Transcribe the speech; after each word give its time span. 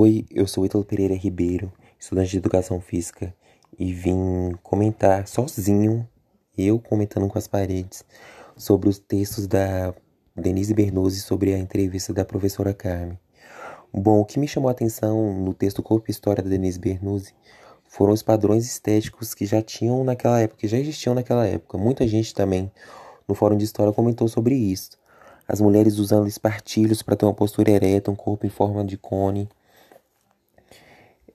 Oi, 0.00 0.24
eu 0.30 0.46
sou 0.46 0.64
Ítalo 0.64 0.84
Pereira 0.84 1.16
Ribeiro, 1.16 1.72
estudante 1.98 2.30
de 2.30 2.36
Educação 2.36 2.80
Física, 2.80 3.34
e 3.76 3.92
vim 3.92 4.52
comentar 4.62 5.26
sozinho, 5.26 6.08
eu 6.56 6.78
comentando 6.78 7.26
com 7.26 7.36
as 7.36 7.48
paredes, 7.48 8.04
sobre 8.56 8.88
os 8.88 9.00
textos 9.00 9.48
da 9.48 9.92
Denise 10.36 10.72
Bernuzzi 10.72 11.20
sobre 11.20 11.52
a 11.52 11.58
entrevista 11.58 12.14
da 12.14 12.24
professora 12.24 12.72
Carmen. 12.72 13.18
Bom, 13.92 14.20
o 14.20 14.24
que 14.24 14.38
me 14.38 14.46
chamou 14.46 14.68
a 14.68 14.70
atenção 14.70 15.34
no 15.34 15.52
texto 15.52 15.82
Corpo 15.82 16.08
e 16.08 16.12
História 16.12 16.44
da 16.44 16.48
Denise 16.48 16.78
Bernuzzi 16.78 17.34
foram 17.88 18.12
os 18.12 18.22
padrões 18.22 18.66
estéticos 18.66 19.34
que 19.34 19.46
já 19.46 19.60
tinham 19.60 20.04
naquela 20.04 20.38
época, 20.38 20.60
que 20.60 20.68
já 20.68 20.78
existiam 20.78 21.12
naquela 21.12 21.44
época. 21.44 21.76
Muita 21.76 22.06
gente 22.06 22.32
também 22.32 22.70
no 23.26 23.34
Fórum 23.34 23.56
de 23.56 23.64
História 23.64 23.92
comentou 23.92 24.28
sobre 24.28 24.54
isso. 24.54 24.90
As 25.48 25.60
mulheres 25.60 25.98
usando 25.98 26.28
espartilhos 26.28 27.02
para 27.02 27.16
ter 27.16 27.24
uma 27.24 27.34
postura 27.34 27.72
ereta, 27.72 28.12
um 28.12 28.14
corpo 28.14 28.46
em 28.46 28.50
forma 28.50 28.84
de 28.84 28.96
cone, 28.96 29.48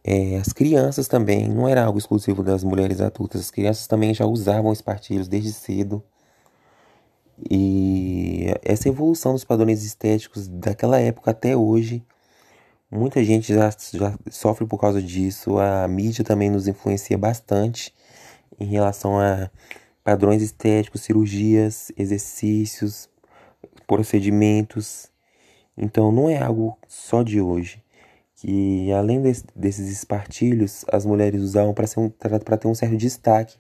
é, 0.04 0.38
as 0.38 0.52
crianças 0.52 1.08
também, 1.08 1.48
não 1.48 1.68
era 1.68 1.86
algo 1.86 1.98
exclusivo 1.98 2.44
das 2.44 2.64
mulheres 2.64 3.00
adultas, 3.00 3.40
as 3.42 3.52
crianças 3.52 3.88
também 3.88 4.14
já 4.14 4.26
usavam 4.26 4.74
espartilhos 4.74 5.30
desde 5.30 5.54
cedo. 5.54 6.04
E 7.50 8.48
essa 8.64 8.90
evolução 8.90 9.34
dos 9.34 9.46
padrões 9.46 9.84
estéticos 9.84 10.48
daquela 10.48 11.00
época 11.00 11.32
até 11.32 11.56
hoje, 11.56 12.04
muita 12.92 13.24
gente 13.24 13.54
já, 13.54 13.70
já 13.94 14.18
sofre 14.30 14.66
por 14.68 14.80
causa 14.80 15.02
disso. 15.02 15.58
A 15.58 15.88
mídia 15.88 16.24
também 16.24 16.50
nos 16.50 16.68
influencia 16.68 17.18
bastante 17.18 17.94
em 18.60 18.66
relação 18.66 19.20
a 19.20 19.50
padrões 20.04 20.42
estéticos, 20.42 21.02
cirurgias, 21.02 21.92
exercícios, 21.98 23.10
procedimentos. 23.88 25.10
Então 25.78 26.12
não 26.12 26.30
é 26.30 26.38
algo 26.42 26.78
só 26.88 27.24
de 27.24 27.42
hoje 27.42 27.84
que 28.44 28.92
além 28.92 29.22
desse, 29.22 29.46
desses 29.56 29.90
espartilhos, 29.90 30.84
as 30.92 31.06
mulheres 31.06 31.42
usavam 31.42 31.74
para 31.74 31.86
um, 31.98 32.10
ter 32.10 32.68
um 32.68 32.76
certo 32.76 32.98
destaque 32.98 33.58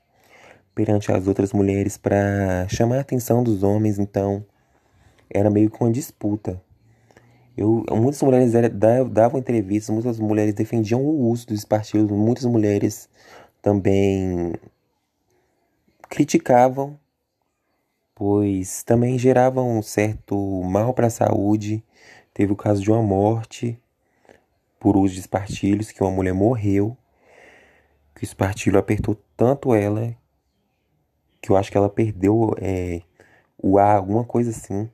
perante 0.75 1.09
as 1.09 1.25
outras 1.25 1.53
mulheres, 1.53 1.95
para 1.95 2.67
chamar 2.67 2.97
a 2.97 2.99
atenção 2.99 3.41
dos 3.41 3.63
homens, 3.63 3.97
então 3.97 4.45
era 5.29 5.49
meio 5.49 5.69
que 5.69 5.81
uma 5.81 5.89
disputa. 5.89 6.61
Eu, 7.55 7.85
muitas 7.91 8.21
mulheres 8.21 8.53
era, 8.53 8.69
davam 8.69 9.39
entrevistas, 9.39 9.89
muitas 9.89 10.19
mulheres 10.19 10.53
defendiam 10.53 11.01
o 11.01 11.29
uso 11.29 11.47
dos 11.47 11.59
espartilhos, 11.59 12.11
muitas 12.11 12.43
mulheres 12.43 13.07
também 13.61 14.53
criticavam, 16.09 16.99
pois 18.13 18.83
também 18.83 19.17
geravam 19.17 19.77
um 19.77 19.81
certo 19.81 20.35
mal 20.63 20.93
para 20.93 21.07
a 21.07 21.11
saúde. 21.11 21.81
Teve 22.33 22.51
o 22.51 22.57
caso 22.57 22.81
de 22.81 22.91
uma 22.91 23.01
morte 23.01 23.79
por 24.83 24.97
uso 24.97 25.13
de 25.13 25.21
espartilhos, 25.21 25.91
que 25.91 26.03
uma 26.03 26.11
mulher 26.11 26.33
morreu, 26.33 26.97
que 28.13 28.23
o 28.23 28.25
espartilho 28.25 28.77
apertou 28.77 29.15
tanto 29.37 29.73
ela 29.73 30.13
que 31.41 31.49
eu 31.49 31.55
acho 31.55 31.71
que 31.71 31.77
ela 31.77 31.87
perdeu 31.87 32.53
é, 32.59 33.01
o 33.57 33.77
ar, 33.77 33.95
alguma 33.95 34.25
coisa 34.25 34.49
assim. 34.49 34.89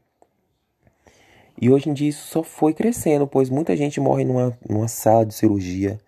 E 1.60 1.72
hoje 1.72 1.90
em 1.90 1.94
dia 1.94 2.08
isso 2.08 2.28
só 2.28 2.44
foi 2.44 2.72
crescendo, 2.72 3.26
pois 3.28 3.50
muita 3.50 3.76
gente 3.76 4.00
morre 4.00 4.24
numa, 4.24 4.56
numa 4.70 4.88
sala 4.88 5.26
de 5.26 5.34
cirurgia, 5.34 6.00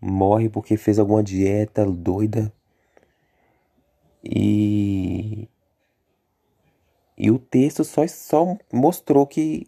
morre 0.00 0.48
porque 0.48 0.76
fez 0.76 0.96
alguma 0.96 1.22
dieta 1.22 1.84
doida. 1.84 2.52
E, 4.22 5.48
e 7.18 7.28
o 7.28 7.40
texto 7.40 7.82
só, 7.82 8.06
só 8.06 8.56
mostrou 8.72 9.26
que 9.26 9.66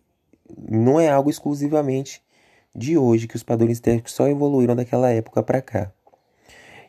não 0.57 1.01
é 1.01 1.09
algo 1.09 1.29
exclusivamente 1.29 2.25
de 2.77 2.99
hoje 2.99 3.27
que 3.27 3.37
os 3.37 3.43
padrões 3.43 3.81
técnicos 3.81 4.13
só 4.13 4.29
evoluíram 4.29 4.77
daquela 4.77 5.11
época 5.11 5.43
para 5.43 5.63
cá. 5.63 5.91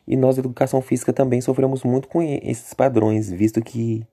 E 0.06 0.16
nós, 0.18 0.38
educação 0.38 0.82
física, 0.82 1.14
também 1.14 1.40
sofremos 1.40 1.84
muito 1.84 2.08
com 2.08 2.22
esses 2.22 2.74
padrões, 2.74 3.32
visto 3.32 3.62
que 3.62 4.06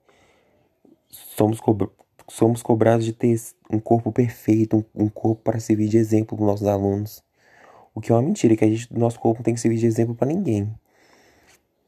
somos, 1.09 1.59
co 1.59 1.91
somos 2.29 2.61
cobrados 2.61 3.05
de 3.05 3.13
ter 3.13 3.39
um 3.69 3.79
corpo 3.79 4.11
perfeito, 4.11 4.77
um, 4.95 5.05
um 5.05 5.09
corpo 5.09 5.41
para 5.43 5.59
servir 5.59 5.87
de 5.89 5.97
exemplo 5.97 6.37
para 6.37 6.43
os 6.43 6.49
nossos 6.49 6.67
alunos. 6.67 7.23
O 7.93 8.01
que 8.01 8.11
é 8.11 8.15
uma 8.15 8.21
mentira, 8.21 8.55
que 8.55 8.65
a 8.65 8.67
gente, 8.67 8.93
nosso 8.93 9.19
corpo 9.19 9.39
não 9.39 9.43
tem 9.43 9.53
que 9.53 9.59
servir 9.59 9.77
de 9.77 9.85
exemplo 9.85 10.15
para 10.15 10.27
ninguém. 10.27 10.73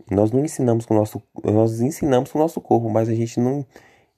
Nós 0.09 0.31
não 0.31 0.44
ensinamos 0.44 0.86
com 0.86 0.94
o 0.94 0.97
nosso, 0.97 1.22
nós 1.44 1.81
ensinamos 1.81 2.31
com 2.31 2.40
o 2.40 2.42
nosso 2.42 2.62
corpo, 2.62 2.90
mas 2.90 3.09
a 3.09 3.14
gente 3.14 3.40
não, 3.40 3.66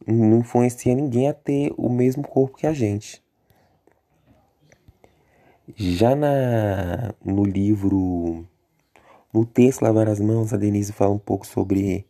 não 0.05 0.39
influencia 0.39 0.93
ninguém 0.93 1.27
a 1.27 1.33
ter 1.33 1.73
o 1.77 1.89
mesmo 1.89 2.27
corpo 2.27 2.57
que 2.57 2.67
a 2.67 2.73
gente. 2.73 3.23
Já 5.75 6.15
na, 6.15 7.13
no 7.23 7.43
livro, 7.43 8.45
no 9.31 9.45
texto 9.45 9.81
Lavar 9.83 10.09
as 10.09 10.19
Mãos, 10.19 10.51
a 10.51 10.57
Denise 10.57 10.91
fala 10.91 11.13
um 11.13 11.19
pouco 11.19 11.45
sobre 11.45 12.05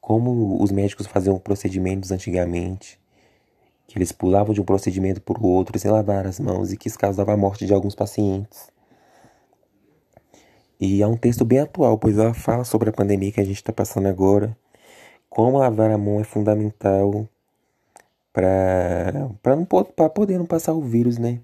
como 0.00 0.60
os 0.62 0.72
médicos 0.72 1.06
faziam 1.06 1.38
procedimentos 1.38 2.10
antigamente, 2.10 2.98
que 3.86 3.96
eles 3.96 4.10
pulavam 4.12 4.52
de 4.52 4.60
um 4.60 4.64
procedimento 4.64 5.20
para 5.22 5.38
o 5.40 5.46
outro 5.46 5.78
sem 5.78 5.90
lavar 5.90 6.26
as 6.26 6.40
mãos 6.40 6.72
e 6.72 6.76
que 6.76 6.88
isso 6.88 6.98
causava 6.98 7.32
a 7.32 7.36
morte 7.36 7.66
de 7.66 7.72
alguns 7.72 7.94
pacientes. 7.94 8.68
E 10.80 11.02
é 11.02 11.06
um 11.06 11.16
texto 11.16 11.44
bem 11.44 11.60
atual, 11.60 11.96
pois 11.96 12.18
ela 12.18 12.34
fala 12.34 12.64
sobre 12.64 12.90
a 12.90 12.92
pandemia 12.92 13.32
que 13.32 13.40
a 13.40 13.44
gente 13.44 13.56
está 13.56 13.72
passando 13.72 14.08
agora, 14.08 14.56
como 15.30 15.58
lavar 15.58 15.90
a 15.90 15.98
mão 15.98 16.20
é 16.20 16.24
fundamental 16.24 17.28
para 18.32 20.10
poder 20.12 20.36
não 20.36 20.46
passar 20.46 20.72
o 20.72 20.82
vírus, 20.82 21.16
né? 21.16 21.40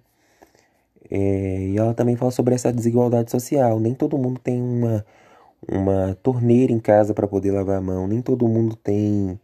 É, 1.10 1.66
e 1.68 1.76
ela 1.76 1.92
também 1.92 2.14
fala 2.16 2.30
sobre 2.30 2.54
essa 2.54 2.72
desigualdade 2.72 3.30
social. 3.30 3.80
Nem 3.80 3.94
todo 3.94 4.16
mundo 4.16 4.40
tem 4.40 4.62
uma, 4.62 5.04
uma 5.68 6.14
torneira 6.22 6.72
em 6.72 6.78
casa 6.78 7.12
para 7.12 7.26
poder 7.26 7.50
lavar 7.50 7.78
a 7.78 7.80
mão, 7.80 8.06
nem 8.06 8.22
todo 8.22 8.46
mundo 8.48 8.76
tem 8.76 9.38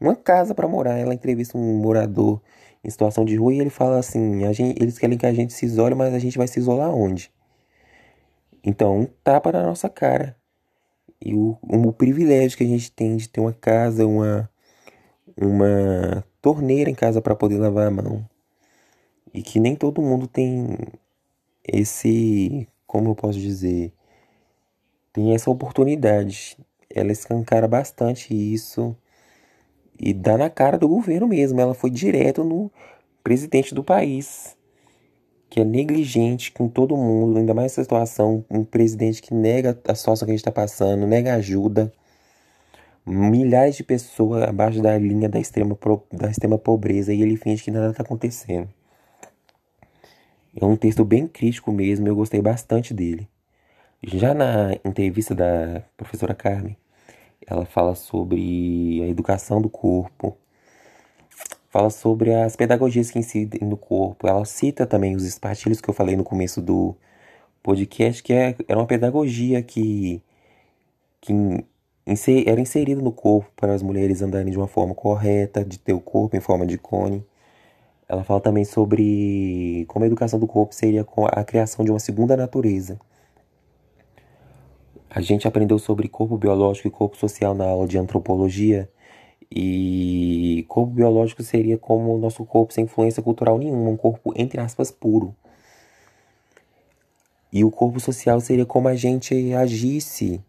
uma 0.00 0.16
casa 0.16 0.54
para 0.54 0.66
morar. 0.66 0.98
Ela 0.98 1.14
entrevista 1.14 1.58
um 1.58 1.78
morador 1.78 2.40
em 2.82 2.90
situação 2.90 3.24
de 3.24 3.36
rua 3.36 3.54
e 3.54 3.60
ele 3.60 3.70
fala 3.70 3.98
assim: 3.98 4.44
a 4.44 4.52
gente, 4.52 4.82
eles 4.82 4.98
querem 4.98 5.18
que 5.18 5.26
a 5.26 5.32
gente 5.32 5.52
se 5.52 5.66
isole, 5.66 5.94
mas 5.94 6.14
a 6.14 6.18
gente 6.18 6.38
vai 6.38 6.48
se 6.48 6.58
isolar 6.58 6.90
onde? 6.94 7.30
Então, 8.64 9.00
um 9.00 9.06
tapa 9.24 9.52
na 9.52 9.62
nossa 9.62 9.88
cara. 9.88 10.36
E 11.20 11.34
o, 11.34 11.58
o 11.62 11.92
privilégio 11.92 12.56
que 12.56 12.64
a 12.64 12.66
gente 12.66 12.90
tem 12.92 13.16
de 13.16 13.28
ter 13.28 13.40
uma 13.40 13.52
casa, 13.52 14.06
uma, 14.06 14.48
uma 15.36 16.24
torneira 16.40 16.90
em 16.90 16.94
casa 16.94 17.20
para 17.20 17.34
poder 17.34 17.58
lavar 17.58 17.86
a 17.86 17.90
mão. 17.90 18.24
E 19.32 19.42
que 19.42 19.60
nem 19.60 19.76
todo 19.76 20.02
mundo 20.02 20.26
tem 20.26 20.76
esse, 21.66 22.68
como 22.86 23.10
eu 23.10 23.14
posso 23.14 23.38
dizer, 23.38 23.92
tem 25.12 25.34
essa 25.34 25.50
oportunidade. 25.50 26.56
Ela 26.92 27.12
escancara 27.12 27.68
bastante 27.68 28.34
isso 28.34 28.96
e 29.98 30.12
dá 30.12 30.38
na 30.38 30.48
cara 30.48 30.78
do 30.78 30.88
governo 30.88 31.28
mesmo. 31.28 31.60
Ela 31.60 31.74
foi 31.74 31.90
direto 31.90 32.42
no 32.42 32.70
presidente 33.22 33.74
do 33.74 33.84
país, 33.84 34.56
que 35.48 35.60
é 35.60 35.64
negligente 35.64 36.50
com 36.52 36.68
todo 36.68 36.96
mundo, 36.96 37.38
ainda 37.38 37.52
mais 37.54 37.72
essa 37.72 37.82
situação, 37.82 38.44
um 38.50 38.64
presidente 38.64 39.20
que 39.20 39.34
nega 39.34 39.78
a 39.86 39.94
situação 39.94 40.26
que 40.26 40.32
a 40.32 40.34
gente 40.34 40.40
está 40.40 40.52
passando, 40.52 41.06
nega 41.06 41.34
ajuda. 41.34 41.92
Milhares 43.06 43.76
de 43.76 43.82
pessoas 43.84 44.42
abaixo 44.42 44.80
da 44.80 44.96
linha 44.98 45.28
da 45.28 45.40
extrema, 45.40 45.76
da 46.12 46.30
extrema 46.30 46.58
pobreza 46.58 47.12
e 47.12 47.22
ele 47.22 47.36
finge 47.36 47.64
que 47.64 47.70
nada 47.70 47.90
está 47.90 48.02
acontecendo. 48.02 48.68
É 50.56 50.64
um 50.64 50.76
texto 50.76 51.04
bem 51.04 51.28
crítico 51.28 51.70
mesmo, 51.72 52.08
eu 52.08 52.16
gostei 52.16 52.40
bastante 52.42 52.92
dele. 52.92 53.28
Já 54.02 54.34
na 54.34 54.72
entrevista 54.84 55.34
da 55.34 55.82
professora 55.96 56.34
Carmen, 56.34 56.76
ela 57.46 57.64
fala 57.64 57.94
sobre 57.94 59.00
a 59.02 59.06
educação 59.08 59.60
do 59.60 59.68
corpo, 59.68 60.36
fala 61.70 61.90
sobre 61.90 62.34
as 62.34 62.56
pedagogias 62.56 63.10
que 63.10 63.18
incidem 63.18 63.68
no 63.68 63.76
corpo. 63.76 64.26
Ela 64.26 64.44
cita 64.44 64.86
também 64.86 65.14
os 65.14 65.24
espartilhos 65.24 65.80
que 65.80 65.88
eu 65.88 65.94
falei 65.94 66.16
no 66.16 66.24
começo 66.24 66.60
do 66.60 66.96
podcast, 67.62 68.22
que 68.22 68.32
é, 68.32 68.56
era 68.68 68.78
uma 68.78 68.86
pedagogia 68.86 69.62
que, 69.62 70.22
que 71.20 71.64
era 72.46 72.60
inserida 72.60 73.00
no 73.00 73.12
corpo 73.12 73.50
para 73.56 73.74
as 73.74 73.82
mulheres 73.82 74.22
andarem 74.22 74.50
de 74.50 74.58
uma 74.58 74.66
forma 74.66 74.94
correta, 74.94 75.64
de 75.64 75.78
ter 75.78 75.92
o 75.92 76.00
corpo 76.00 76.36
em 76.36 76.40
forma 76.40 76.66
de 76.66 76.76
cone. 76.78 77.24
Ela 78.10 78.24
fala 78.24 78.40
também 78.40 78.64
sobre 78.64 79.84
como 79.86 80.04
a 80.04 80.06
educação 80.08 80.40
do 80.40 80.46
corpo 80.48 80.74
seria 80.74 81.06
a 81.30 81.44
criação 81.44 81.84
de 81.84 81.92
uma 81.92 82.00
segunda 82.00 82.36
natureza. 82.36 82.98
A 85.08 85.20
gente 85.20 85.46
aprendeu 85.46 85.78
sobre 85.78 86.08
corpo 86.08 86.36
biológico 86.36 86.88
e 86.88 86.90
corpo 86.90 87.16
social 87.16 87.54
na 87.54 87.66
aula 87.66 87.86
de 87.86 87.96
antropologia. 87.96 88.90
E 89.48 90.64
corpo 90.66 90.92
biológico 90.92 91.44
seria 91.44 91.78
como 91.78 92.12
o 92.12 92.18
nosso 92.18 92.44
corpo 92.44 92.72
sem 92.72 92.82
influência 92.82 93.22
cultural 93.22 93.56
nenhuma, 93.58 93.90
um 93.90 93.96
corpo, 93.96 94.32
entre 94.34 94.60
aspas, 94.60 94.90
puro. 94.90 95.32
E 97.52 97.62
o 97.62 97.70
corpo 97.70 98.00
social 98.00 98.40
seria 98.40 98.66
como 98.66 98.88
a 98.88 98.96
gente 98.96 99.54
agisse, 99.54 100.42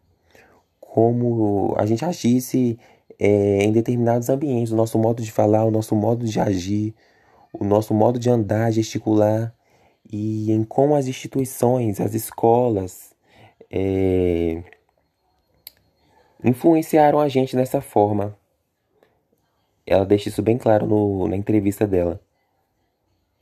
como 0.79 1.75
a 1.77 1.85
gente 1.85 2.03
agisse 2.03 2.79
é, 3.19 3.63
em 3.63 3.71
determinados 3.71 4.29
ambientes, 4.29 4.73
o 4.73 4.75
nosso 4.75 4.97
modo 4.97 5.21
de 5.21 5.31
falar, 5.31 5.63
o 5.63 5.69
nosso 5.69 5.95
modo 5.95 6.25
de 6.25 6.39
agir, 6.39 6.95
o 7.53 7.63
nosso 7.63 7.93
modo 7.93 8.19
de 8.19 8.29
andar, 8.29 8.71
gesticular 8.71 9.53
e 10.11 10.51
em 10.51 10.63
como 10.63 10.95
as 10.95 11.07
instituições, 11.07 11.99
as 11.99 12.13
escolas, 12.13 13.13
é, 13.69 14.63
influenciaram 16.43 17.19
a 17.19 17.27
gente 17.27 17.55
dessa 17.55 17.81
forma. 17.81 18.37
Ela 19.85 20.05
deixa 20.05 20.29
isso 20.29 20.41
bem 20.41 20.57
claro 20.57 20.85
no, 20.85 21.27
na 21.27 21.35
entrevista 21.35 21.87
dela. 21.87 22.21